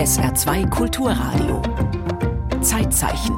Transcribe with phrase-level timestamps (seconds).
[0.00, 1.60] SR2 Kulturradio.
[2.62, 3.36] Zeitzeichen.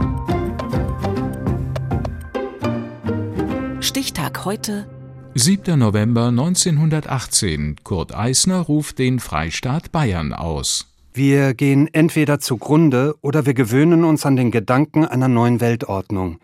[3.80, 4.86] Stichtag heute.
[5.34, 5.76] 7.
[5.76, 7.76] November 1918.
[7.82, 10.86] Kurt Eisner ruft den Freistaat Bayern aus.
[11.12, 16.38] Wir gehen entweder zugrunde oder wir gewöhnen uns an den Gedanken einer neuen Weltordnung.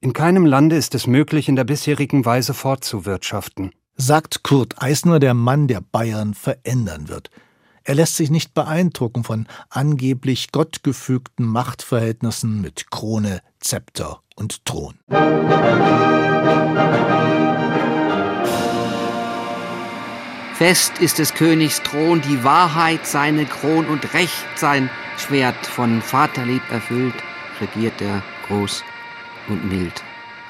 [0.00, 3.72] In keinem Lande ist es möglich, in der bisherigen Weise fortzuwirtschaften.
[3.96, 7.30] Sagt Kurt Eisner, der Mann, der Bayern verändern wird.
[7.86, 14.94] Er lässt sich nicht beeindrucken von angeblich gottgefügten Machtverhältnissen mit Krone, Zepter und Thron.
[20.54, 26.62] Fest ist des Königs Thron, die Wahrheit seine Kron und Recht sein Schwert von Vaterlieb
[26.70, 27.14] erfüllt,
[27.60, 28.82] regiert er groß
[29.48, 30.02] und mild.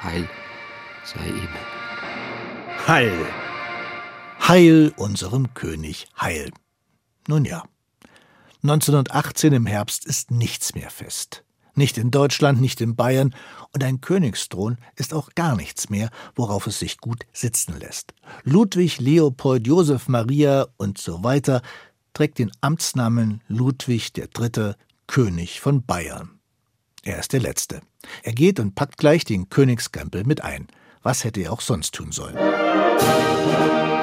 [0.04, 0.28] Heil
[1.02, 1.48] sei ihm.
[2.86, 3.26] Heil!
[4.46, 6.50] Heil unserem König, Heil.
[7.28, 7.64] Nun ja.
[8.62, 11.44] 1918 im Herbst ist nichts mehr fest.
[11.74, 13.34] Nicht in Deutschland, nicht in Bayern,
[13.72, 18.14] und ein Königsthron ist auch gar nichts mehr, worauf es sich gut sitzen lässt.
[18.44, 21.62] Ludwig, Leopold, Josef Maria und so weiter
[22.12, 24.74] trägt den Amtsnamen Ludwig III.,
[25.06, 26.38] König von Bayern.
[27.02, 27.82] Er ist der Letzte.
[28.22, 30.68] Er geht und packt gleich den Königskrempel mit ein.
[31.04, 32.34] Was hätte er auch sonst tun sollen?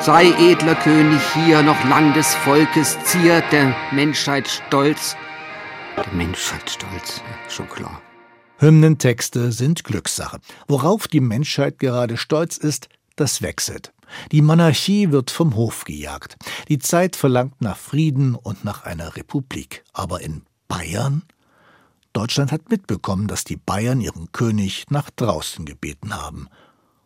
[0.02, 5.16] Sei edler König hier noch lang des Volkes Zier, der Menschheit Stolz.
[5.98, 8.00] Der Menschheit Stolz, schon klar.
[8.60, 10.40] Hymnentexte sind Glückssache.
[10.68, 13.94] Worauf die Menschheit gerade stolz ist, das wechselt.
[14.32, 16.38] Die Monarchie wird vom Hof gejagt.
[16.68, 19.84] Die Zeit verlangt nach Frieden und nach einer Republik.
[19.92, 21.24] Aber in Bayern?
[22.14, 26.48] Deutschland hat mitbekommen, dass die Bayern ihren König nach draußen gebeten haben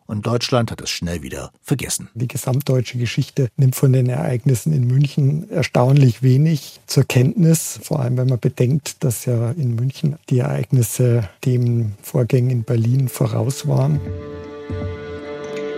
[0.06, 2.08] und Deutschland hat es schnell wieder vergessen.
[2.14, 8.16] Die gesamtdeutsche Geschichte nimmt von den Ereignissen in München erstaunlich wenig zur Kenntnis, vor allem
[8.16, 14.00] wenn man bedenkt, dass ja in München die Ereignisse dem Vorgängen in Berlin voraus waren.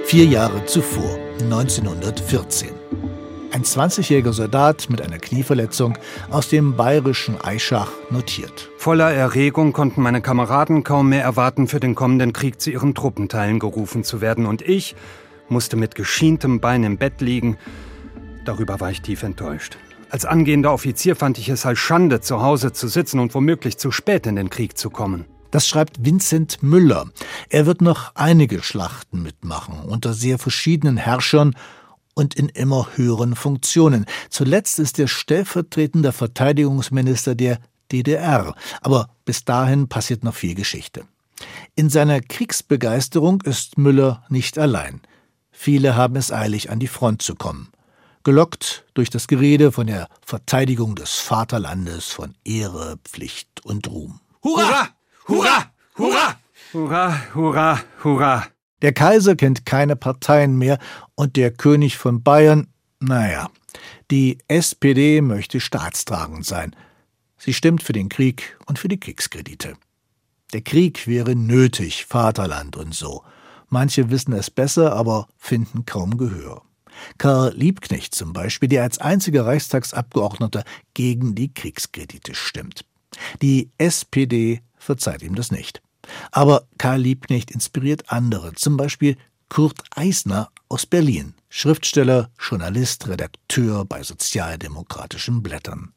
[0.05, 2.71] Vier Jahre zuvor, 1914.
[3.51, 5.97] Ein 20-jähriger Soldat mit einer Knieverletzung
[6.31, 8.69] aus dem bayerischen Aischach notiert.
[8.77, 13.59] Voller Erregung konnten meine Kameraden kaum mehr erwarten, für den kommenden Krieg zu ihren Truppenteilen
[13.59, 14.45] gerufen zu werden.
[14.45, 14.97] Und ich
[15.49, 17.57] musste mit geschientem Bein im Bett liegen.
[18.45, 19.79] Darüber war ich tief enttäuscht.
[20.11, 23.91] Als angehender Offizier fand ich es als Schande, zu Hause zu sitzen und womöglich zu
[23.91, 25.25] spät in den Krieg zu kommen.
[25.51, 27.07] Das schreibt Vincent Müller.
[27.49, 31.55] Er wird noch einige Schlachten mitmachen, unter sehr verschiedenen Herrschern
[32.19, 34.05] und in immer höheren Funktionen.
[34.29, 37.61] Zuletzt ist er stellvertretender Verteidigungsminister der
[37.93, 41.05] DDR, aber bis dahin passiert noch viel Geschichte.
[41.77, 45.01] In seiner Kriegsbegeisterung ist Müller nicht allein.
[45.53, 47.69] Viele haben es eilig, an die Front zu kommen.
[48.25, 54.19] Gelockt durch das Gerede von der Verteidigung des Vaterlandes, von Ehre, Pflicht und Ruhm.
[54.43, 54.89] Hurra!
[55.29, 55.71] Hurra!
[55.97, 56.35] Hurra!
[56.73, 57.21] Hurra!
[57.33, 57.81] Hurra!
[58.03, 58.58] Hurra!
[58.83, 60.79] Der Kaiser kennt keine Parteien mehr
[61.15, 62.69] und der König von Bayern,
[63.01, 63.51] naja,
[64.11, 66.75] die SPD möchte staatstragend sein.
[67.39, 69.75] Sie stimmt für den Krieg und für die Kriegskredite.
[70.53, 73.23] Der Krieg wäre nötig, Vaterland und so.
[73.69, 76.63] Manche wissen es besser, aber finden kaum Gehör.
[77.19, 80.65] Karl Liebknecht zum Beispiel, der als einziger Reichstagsabgeordneter
[80.95, 82.85] gegen die Kriegskredite stimmt.
[83.43, 85.83] Die SPD verzeiht ihm das nicht.
[86.31, 89.17] Aber Karl Liebknecht inspiriert andere, zum Beispiel
[89.49, 95.93] Kurt Eisner aus Berlin, Schriftsteller, Journalist, Redakteur bei sozialdemokratischen Blättern.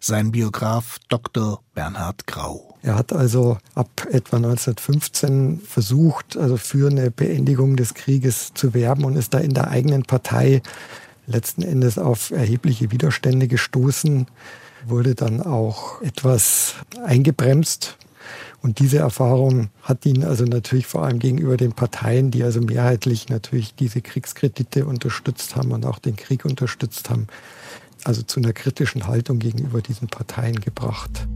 [0.00, 1.62] Sein Biograf Dr.
[1.74, 2.76] Bernhard Grau.
[2.82, 9.04] Er hat also ab etwa 1915 versucht, also für eine Beendigung des Krieges zu werben
[9.04, 10.62] und ist da in der eigenen Partei
[11.26, 14.26] letzten Endes auf erhebliche Widerstände gestoßen,
[14.86, 17.96] wurde dann auch etwas eingebremst
[18.62, 23.28] und diese Erfahrung hat ihn also natürlich vor allem gegenüber den Parteien, die also mehrheitlich
[23.28, 27.26] natürlich diese Kriegskredite unterstützt haben und auch den Krieg unterstützt haben,
[28.04, 31.26] also zu einer kritischen Haltung gegenüber diesen Parteien gebracht.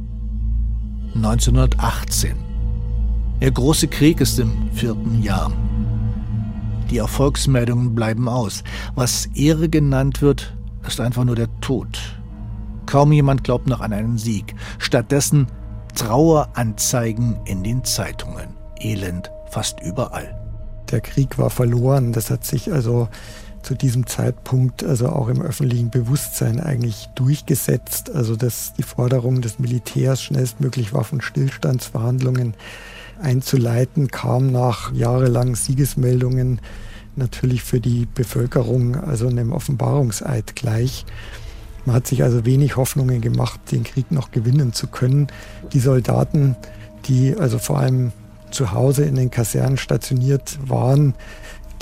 [1.14, 2.36] 1918.
[3.40, 5.52] Der große Krieg ist im vierten Jahr.
[6.90, 8.64] Die Erfolgsmeldungen bleiben aus.
[8.94, 10.54] Was Ehre genannt wird,
[10.86, 11.98] ist einfach nur der Tod.
[12.86, 14.54] Kaum jemand glaubt noch an einen Sieg.
[14.78, 15.46] Stattdessen
[15.94, 18.56] Traueranzeigen in den Zeitungen.
[18.78, 20.38] Elend fast überall.
[20.90, 22.12] Der Krieg war verloren.
[22.12, 23.08] Das hat sich also
[23.62, 28.10] zu diesem Zeitpunkt also auch im öffentlichen Bewusstsein eigentlich durchgesetzt.
[28.10, 32.54] Also dass die Forderung des Militärs, schnellstmöglich Waffenstillstandsverhandlungen
[33.20, 36.60] einzuleiten, kam nach jahrelangen Siegesmeldungen
[37.16, 41.04] natürlich für die Bevölkerung also einem Offenbarungseid gleich.
[41.90, 45.26] Man hat sich also wenig Hoffnungen gemacht, den Krieg noch gewinnen zu können.
[45.72, 46.54] Die Soldaten,
[47.06, 48.12] die also vor allem
[48.52, 51.16] zu Hause in den Kasernen stationiert waren,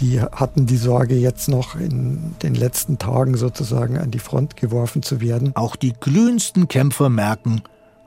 [0.01, 5.03] die hatten die Sorge, jetzt noch in den letzten Tagen sozusagen an die Front geworfen
[5.03, 5.55] zu werden.
[5.55, 7.61] Auch die glühendsten Kämpfer merken,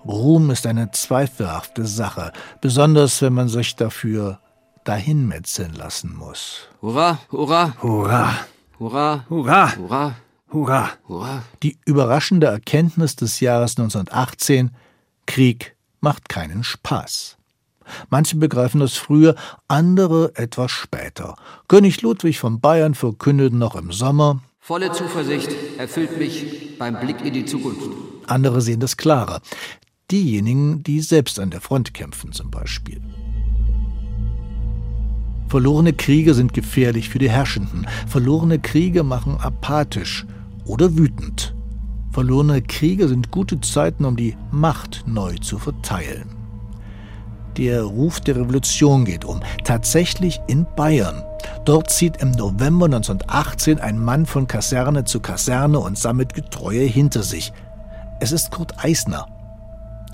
[0.04, 2.32] Ruhm ist eine zweifelhafte Sache,
[2.62, 4.40] besonders wenn man sich dafür
[4.86, 6.68] dahinmetzeln lassen muss.
[6.82, 8.34] Hurra, hurra, Hurra!
[8.80, 9.76] hurra, Hurra!
[9.76, 10.16] hurra,
[10.52, 10.92] Hurra!
[11.08, 11.44] hurra.
[11.64, 14.72] Die überraschende Erkenntnis des Jahres 1918,
[15.26, 17.38] Krieg macht keinen Spaß.
[18.10, 19.36] Manche begreifen das früher,
[19.68, 21.36] andere etwas später.
[21.68, 25.50] König Ludwig von Bayern verkündete noch im Sommer, Volle Zuversicht
[25.80, 27.90] erfüllt mich beim Blick in die Zukunft.
[28.28, 29.42] andere sehen das klarer.
[30.12, 33.02] Diejenigen, die selbst an der Front kämpfen zum Beispiel.
[35.48, 37.88] Verlorene Kriege sind gefährlich für die Herrschenden.
[38.08, 40.26] Verlorene Kriege machen apathisch
[40.66, 41.56] oder wütend.
[42.12, 46.30] Verlorene Kriege sind gute Zeiten, um die Macht neu zu verteilen.
[47.58, 51.24] Der Ruf der Revolution geht um, tatsächlich in Bayern.
[51.66, 57.24] Dort zieht im November 1918 ein Mann von Kaserne zu Kaserne und sammelt Getreue hinter
[57.24, 57.52] sich.
[58.20, 59.28] Es ist Kurt Eisner,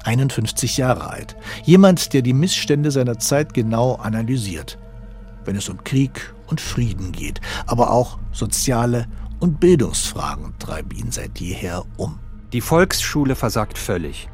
[0.04, 1.36] 51 Jahre alt.
[1.64, 4.78] Jemand, der die Missstände seiner Zeit genau analysiert.
[5.46, 9.08] Wenn es um Krieg und Frieden geht, aber auch soziale
[9.40, 12.20] und Bildungsfragen treiben ihn seit jeher um.
[12.54, 14.30] Die Volksschule versagt völlig.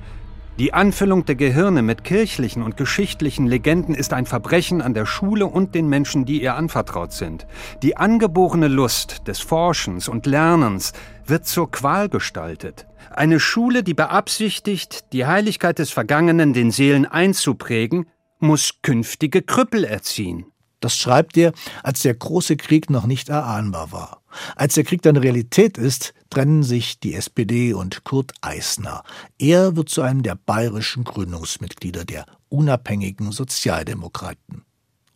[0.59, 5.47] Die Anfüllung der Gehirne mit kirchlichen und geschichtlichen Legenden ist ein Verbrechen an der Schule
[5.47, 7.47] und den Menschen, die ihr anvertraut sind.
[7.81, 10.93] Die angeborene Lust des Forschens und Lernens
[11.25, 12.85] wird zur Qual gestaltet.
[13.09, 18.05] Eine Schule, die beabsichtigt, die Heiligkeit des Vergangenen den Seelen einzuprägen,
[18.37, 20.45] muss künftige Krüppel erziehen.
[20.83, 24.21] Das schreibt er, als der große Krieg noch nicht erahnbar war.
[24.57, 29.03] Als der Krieg dann Realität ist, trennen sich die SPD und Kurt Eisner.
[29.37, 34.65] Er wird zu einem der bayerischen Gründungsmitglieder der unabhängigen Sozialdemokraten.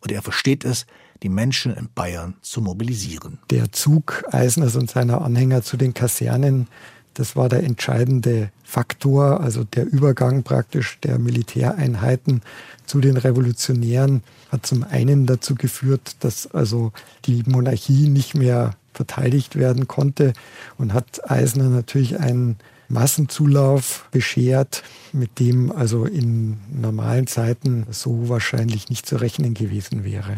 [0.00, 0.86] Und er versteht es,
[1.22, 3.38] die Menschen in Bayern zu mobilisieren.
[3.50, 6.68] Der Zug Eisners und seiner Anhänger zu den Kasernen,
[7.18, 12.42] das war der entscheidende Faktor, also der Übergang praktisch der Militäreinheiten
[12.86, 14.22] zu den Revolutionären
[14.52, 16.92] hat zum einen dazu geführt, dass also
[17.24, 20.32] die Monarchie nicht mehr verteidigt werden konnte
[20.78, 22.56] und hat Eisner natürlich einen
[22.88, 30.36] Massenzulauf beschert, mit dem also in normalen Zeiten so wahrscheinlich nicht zu rechnen gewesen wäre.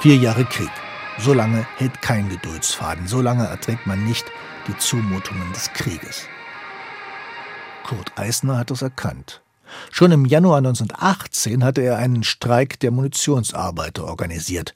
[0.00, 0.70] Vier Jahre Krieg.
[1.18, 4.24] So lange hält kein Geduldsfaden, so lange erträgt man nicht
[4.68, 6.26] die Zumutungen des Krieges.
[7.84, 9.42] Kurt Eisner hat es erkannt.
[9.90, 14.74] Schon im Januar 1918 hatte er einen Streik der Munitionsarbeiter organisiert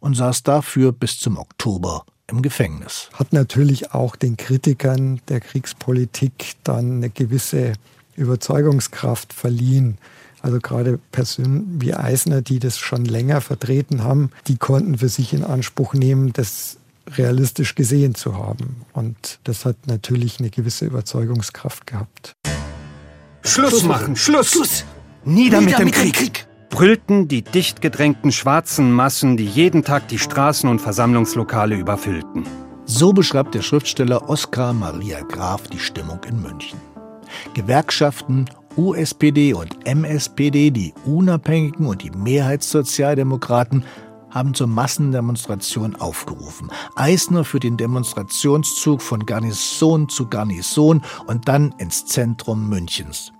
[0.00, 3.08] und saß dafür bis zum Oktober im Gefängnis.
[3.14, 7.74] Hat natürlich auch den Kritikern der Kriegspolitik dann eine gewisse
[8.16, 9.98] Überzeugungskraft verliehen.
[10.40, 15.32] Also gerade Personen wie Eisner, die das schon länger vertreten haben, die konnten für sich
[15.32, 16.77] in Anspruch nehmen, das
[17.16, 18.82] realistisch gesehen zu haben.
[18.92, 22.32] Und das hat natürlich eine gewisse Überzeugungskraft gehabt.
[23.42, 24.84] Schluss machen, Schluss!
[25.24, 26.46] Nieder, mit dem Krieg!
[26.70, 32.44] brüllten die dicht gedrängten schwarzen Massen, die jeden Tag die Straßen und Versammlungslokale überfüllten.
[32.84, 36.78] So beschreibt der Schriftsteller Oskar Maria Graf die Stimmung in München.
[37.54, 38.46] Gewerkschaften,
[38.76, 43.84] USPD und MSPD, die Unabhängigen und die Mehrheitssozialdemokraten
[44.30, 46.70] haben zur Massendemonstration aufgerufen.
[46.94, 53.32] Eisner für den Demonstrationszug von Garnison zu Garnison und dann ins Zentrum Münchens.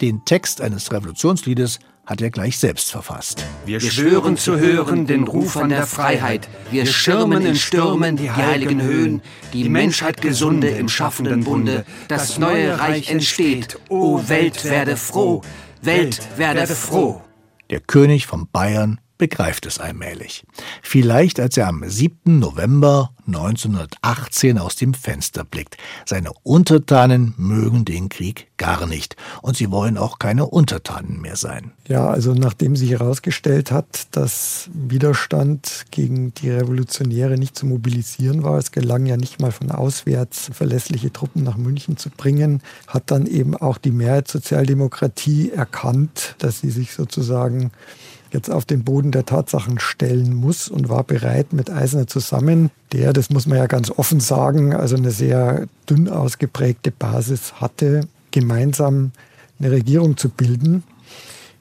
[0.00, 3.44] Den Text eines Revolutionsliedes hat er gleich selbst verfasst.
[3.66, 6.48] Wir schwören zu hören den Ruf an der Freiheit.
[6.70, 9.22] Wir schirmen in Stürmen die heiligen Höhen.
[9.52, 11.84] Die Menschheit gesunde im schaffenden Bunde.
[12.06, 13.78] Das neue Reich entsteht.
[13.88, 15.42] O Welt werde froh.
[15.82, 17.22] Welt werde froh.
[17.70, 20.44] Der König von Bayern begreift es allmählich.
[20.82, 22.38] Vielleicht als er am 7.
[22.38, 25.76] November 1918 aus dem Fenster blickt.
[26.04, 31.72] Seine Untertanen mögen den Krieg gar nicht und sie wollen auch keine Untertanen mehr sein.
[31.88, 38.58] Ja, also nachdem sich herausgestellt hat, dass Widerstand gegen die Revolutionäre nicht zu mobilisieren war,
[38.58, 43.26] es gelang ja nicht mal von auswärts verlässliche Truppen nach München zu bringen, hat dann
[43.26, 47.72] eben auch die Mehrheitssozialdemokratie erkannt, dass sie sich sozusagen
[48.32, 53.12] jetzt auf den Boden der Tatsachen stellen muss und war bereit, mit Eisner zusammen, der,
[53.12, 59.12] das muss man ja ganz offen sagen, also eine sehr dünn ausgeprägte Basis hatte, gemeinsam
[59.58, 60.82] eine Regierung zu bilden,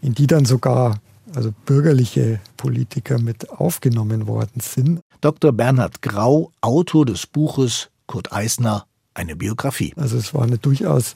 [0.01, 0.99] in die dann sogar
[1.33, 5.01] also bürgerliche Politiker mit aufgenommen worden sind.
[5.21, 5.51] Dr.
[5.51, 9.93] Bernhard Grau, Autor des Buches Kurt Eisner eine Biografie.
[9.97, 11.15] Also es war eine durchaus,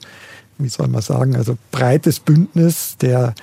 [0.58, 3.34] wie soll man sagen, also breites Bündnis der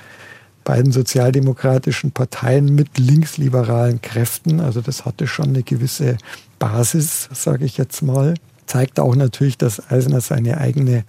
[0.68, 4.60] beiden sozialdemokratischen Parteien mit linksliberalen Kräften.
[4.60, 6.18] Also das hatte schon eine gewisse
[6.58, 8.34] Basis, sage ich jetzt mal.
[8.66, 11.04] Zeigt auch natürlich, dass Eisner seine eigene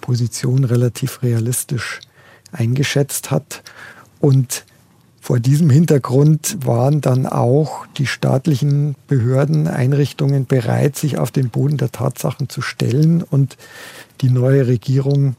[0.00, 2.00] Position relativ realistisch
[2.52, 3.62] eingeschätzt hat.
[4.18, 4.64] Und
[5.20, 11.76] vor diesem Hintergrund waren dann auch die staatlichen Behörden, Einrichtungen bereit, sich auf den Boden
[11.76, 13.58] der Tatsachen zu stellen und
[14.22, 15.36] die neue Regierung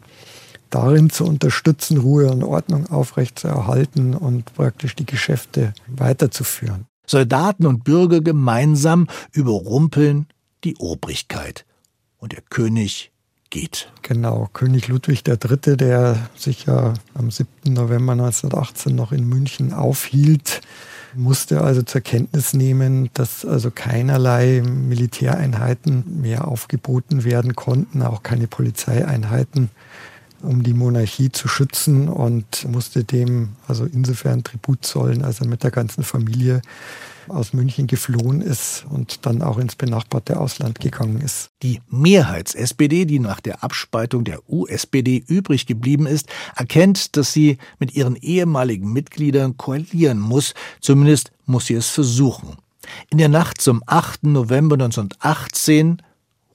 [0.74, 6.86] darin zu unterstützen, Ruhe und Ordnung aufrechtzuerhalten und praktisch die Geschäfte weiterzuführen.
[7.06, 10.28] Soldaten und Bürger gemeinsam überrumpeln
[10.64, 11.66] die Obrigkeit.
[12.18, 13.12] Und der König
[13.50, 13.92] geht.
[14.02, 17.48] Genau, König Ludwig III., der sich ja am 7.
[17.74, 20.62] November 1918 noch in München aufhielt,
[21.16, 28.48] musste also zur Kenntnis nehmen, dass also keinerlei Militäreinheiten mehr aufgeboten werden konnten, auch keine
[28.48, 29.70] Polizeieinheiten,
[30.44, 35.64] um die Monarchie zu schützen und musste dem also insofern Tribut zollen, als er mit
[35.64, 36.62] der ganzen Familie
[37.30, 41.50] aus München geflohen ist und dann auch ins benachbarte Ausland gegangen ist.
[41.62, 47.96] Die Mehrheits-SPD, die nach der Abspaltung der USPD übrig geblieben ist, erkennt, dass sie mit
[47.96, 52.58] ihren ehemaligen Mitgliedern koalieren muss, zumindest muss sie es versuchen.
[53.10, 54.24] In der Nacht zum 8.
[54.24, 56.02] November 1918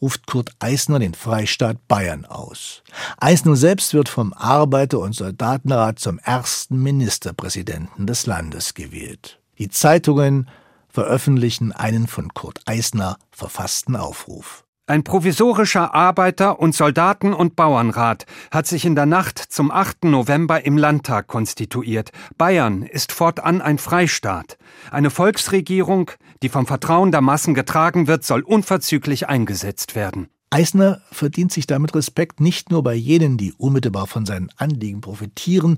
[0.00, 2.82] ruft Kurt Eisner den Freistaat Bayern aus.
[3.18, 9.40] Eisner selbst wird vom Arbeiter- und Soldatenrat zum ersten Ministerpräsidenten des Landes gewählt.
[9.58, 10.48] Die Zeitungen
[10.88, 14.64] veröffentlichen einen von Kurt Eisner verfassten Aufruf.
[14.88, 20.04] Ein provisorischer Arbeiter- und Soldaten- und Bauernrat hat sich in der Nacht zum 8.
[20.04, 22.10] November im Landtag konstituiert.
[22.38, 24.56] Bayern ist fortan ein Freistaat.
[24.90, 26.10] Eine Volksregierung,
[26.42, 30.30] die vom Vertrauen der Massen getragen wird, soll unverzüglich eingesetzt werden.
[30.48, 35.76] Eisner verdient sich damit Respekt nicht nur bei jenen, die unmittelbar von seinen Anliegen profitieren,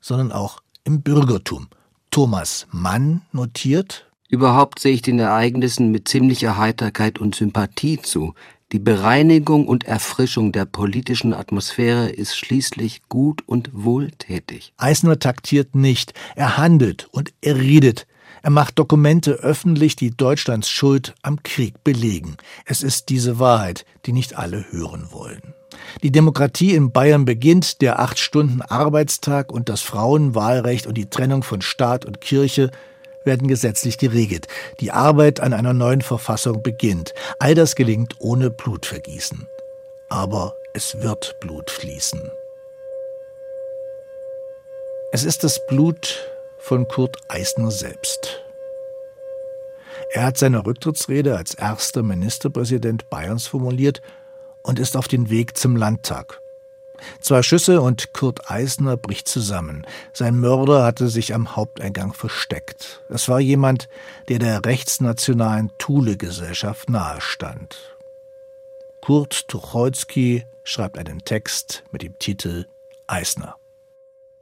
[0.00, 1.68] sondern auch im Bürgertum.
[2.10, 8.34] Thomas Mann notiert, Überhaupt sehe ich den Ereignissen mit ziemlicher Heiterkeit und Sympathie zu.
[8.72, 14.74] Die Bereinigung und Erfrischung der politischen Atmosphäre ist schließlich gut und wohltätig.
[14.76, 18.06] Eisner taktiert nicht, er handelt und er redet.
[18.42, 22.36] Er macht Dokumente öffentlich, die Deutschlands Schuld am Krieg belegen.
[22.66, 25.54] Es ist diese Wahrheit, die nicht alle hören wollen.
[26.02, 31.42] Die Demokratie in Bayern beginnt, der acht Stunden Arbeitstag und das Frauenwahlrecht und die Trennung
[31.42, 32.70] von Staat und Kirche
[33.24, 34.46] werden gesetzlich geregelt.
[34.80, 37.14] Die Arbeit an einer neuen Verfassung beginnt.
[37.38, 39.48] All das gelingt ohne Blutvergießen.
[40.08, 42.30] Aber es wird Blut fließen.
[45.12, 48.42] Es ist das Blut von Kurt Eisner selbst.
[50.10, 54.00] Er hat seine Rücktrittsrede als erster Ministerpräsident Bayerns formuliert
[54.62, 56.40] und ist auf den Weg zum Landtag.
[57.20, 59.86] Zwei Schüsse und Kurt Eisner bricht zusammen.
[60.12, 63.02] Sein Mörder hatte sich am Haupteingang versteckt.
[63.08, 63.88] Es war jemand,
[64.28, 67.96] der der rechtsnationalen Thule-Gesellschaft nahestand.
[69.00, 72.66] Kurt Tucholsky schreibt einen Text mit dem Titel
[73.06, 73.56] Eisner.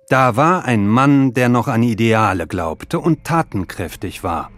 [0.08, 4.50] Da war ein Mann, der noch an Ideale glaubte und tatenkräftig war.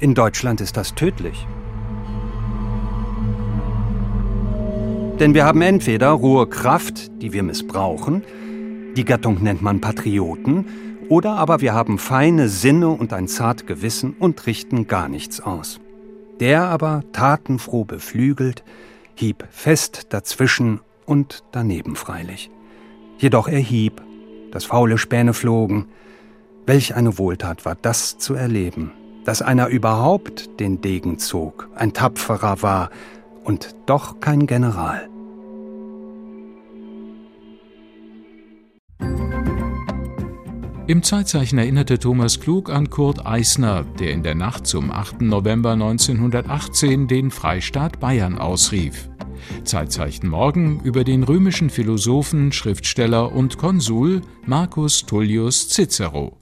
[0.00, 1.46] In Deutschland ist das tödlich.
[5.22, 8.24] Denn wir haben entweder rohe Kraft, die wir missbrauchen,
[8.96, 10.66] die Gattung nennt man Patrioten,
[11.08, 15.78] oder aber wir haben feine Sinne und ein zart Gewissen und richten gar nichts aus.
[16.40, 18.64] Der aber, tatenfroh beflügelt,
[19.14, 22.50] hieb fest dazwischen und daneben freilich.
[23.16, 24.02] Jedoch er hieb,
[24.50, 25.86] dass faule Späne flogen.
[26.66, 28.90] Welch eine Wohltat war das zu erleben,
[29.24, 32.90] dass einer überhaupt den Degen zog, ein tapferer war
[33.44, 35.11] und doch kein General.
[40.88, 45.22] Im Zeitzeichen erinnerte Thomas Klug an Kurt Eisner, der in der Nacht zum 8.
[45.22, 49.08] November 1918 den Freistaat Bayern ausrief.
[49.62, 56.41] Zeitzeichen morgen über den römischen Philosophen, Schriftsteller und Konsul Marcus Tullius Cicero.